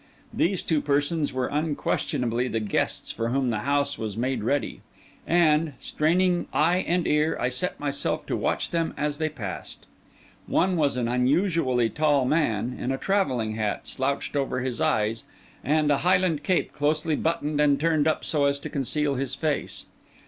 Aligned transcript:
These 0.33 0.63
two 0.63 0.81
persons 0.81 1.31
were 1.31 1.45
unquestionably 1.45 2.47
the 2.47 2.59
guests 2.59 3.11
for 3.11 3.29
whom 3.29 3.49
the 3.51 3.59
house 3.59 3.99
was 3.99 4.17
made 4.17 4.43
ready; 4.43 4.81
and, 5.27 5.73
straining 5.79 6.47
eye 6.51 6.77
and 6.87 7.05
ear, 7.05 7.37
I 7.39 7.49
set 7.49 7.79
myself 7.79 8.25
to 8.25 8.35
watch 8.35 8.71
them 8.71 8.95
as 8.97 9.19
they 9.19 9.29
passed. 9.29 9.85
One 10.47 10.75
was 10.75 10.97
an 10.97 11.07
unusually 11.07 11.87
tall 11.91 12.25
man, 12.25 12.77
in 12.79 12.91
a 12.91 12.97
travelling 12.97 13.53
hat 13.53 13.85
slouched 13.85 14.35
over 14.35 14.61
his 14.61 14.81
eyes, 14.81 15.23
and 15.63 15.91
a 15.91 15.97
highland 15.99 16.41
cape 16.41 16.73
closely 16.73 17.15
buttoned 17.15 17.61
and 17.61 17.79
turned 17.79 18.07
up 18.07 18.25
so 18.25 18.45
as 18.45 18.57
to 18.61 18.71
conceal 18.71 19.13
his 19.13 19.35
face. 19.35 19.85